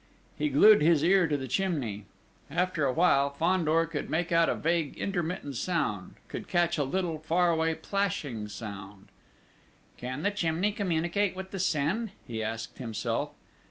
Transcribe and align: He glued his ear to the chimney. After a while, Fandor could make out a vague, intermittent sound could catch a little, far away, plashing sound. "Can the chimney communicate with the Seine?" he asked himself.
He 0.35 0.49
glued 0.49 0.81
his 0.81 1.03
ear 1.03 1.27
to 1.27 1.37
the 1.37 1.47
chimney. 1.47 2.07
After 2.49 2.85
a 2.85 2.91
while, 2.91 3.29
Fandor 3.29 3.85
could 3.85 4.09
make 4.09 4.31
out 4.31 4.49
a 4.49 4.55
vague, 4.55 4.97
intermittent 4.97 5.57
sound 5.57 6.15
could 6.27 6.47
catch 6.47 6.79
a 6.79 6.83
little, 6.83 7.19
far 7.19 7.51
away, 7.51 7.75
plashing 7.75 8.47
sound. 8.47 9.09
"Can 9.97 10.23
the 10.23 10.31
chimney 10.31 10.71
communicate 10.71 11.35
with 11.35 11.51
the 11.51 11.59
Seine?" 11.59 12.13
he 12.25 12.41
asked 12.41 12.79
himself. 12.79 13.29